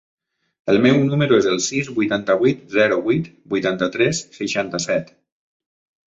El 0.71 0.77
meu 0.83 0.95
número 1.09 1.35
es 1.41 1.47
el 1.49 1.59
sis, 1.65 1.91
vuitanta-vuit, 1.97 2.63
zero, 2.75 2.97
vuit, 3.09 3.27
vuitanta-tres, 3.51 4.23
seixanta-set. 4.39 5.13